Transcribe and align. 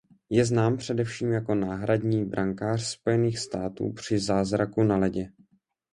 Je 0.29 0.45
znám 0.45 0.77
především 0.77 1.31
jako 1.31 1.55
náhradní 1.55 2.25
brankář 2.25 2.81
Spojených 2.83 3.39
států 3.39 3.91
při 3.93 4.19
Zázraku 4.19 4.83
na 4.83 4.97
ledě. 4.97 5.31